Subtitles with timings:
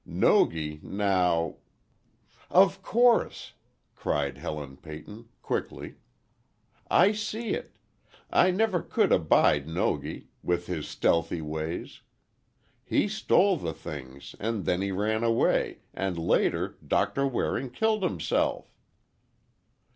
[0.03, 1.57] Nogi, now—"
[2.49, 3.53] "Of course!"
[3.95, 5.93] cried Helen Peyton, quickly;
[6.89, 7.75] "I see it!
[8.31, 12.01] I never could abide Nogi, with his stealthy ways.
[12.83, 18.73] He stole the things, and then he ran away, and later, Doctor Waring killed himself!"